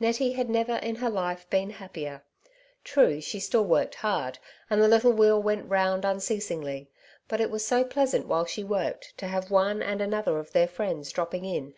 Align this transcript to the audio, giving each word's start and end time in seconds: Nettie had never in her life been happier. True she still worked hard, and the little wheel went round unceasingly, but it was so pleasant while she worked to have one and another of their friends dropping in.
Nettie 0.00 0.32
had 0.32 0.48
never 0.48 0.76
in 0.76 0.94
her 0.94 1.10
life 1.10 1.50
been 1.50 1.68
happier. 1.68 2.24
True 2.82 3.20
she 3.20 3.38
still 3.38 3.66
worked 3.66 3.96
hard, 3.96 4.38
and 4.70 4.80
the 4.80 4.88
little 4.88 5.12
wheel 5.12 5.42
went 5.42 5.68
round 5.68 6.02
unceasingly, 6.06 6.88
but 7.28 7.42
it 7.42 7.50
was 7.50 7.62
so 7.62 7.84
pleasant 7.84 8.26
while 8.26 8.46
she 8.46 8.64
worked 8.64 9.12
to 9.18 9.26
have 9.26 9.50
one 9.50 9.82
and 9.82 10.00
another 10.00 10.38
of 10.38 10.52
their 10.52 10.66
friends 10.66 11.12
dropping 11.12 11.44
in. 11.44 11.74